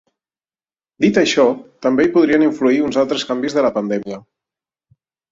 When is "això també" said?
1.21-2.05